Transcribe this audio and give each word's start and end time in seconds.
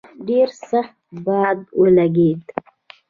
ډېر 0.27 0.47
سخت 0.69 0.95
باد 1.25 1.57
ولګېد. 1.79 2.41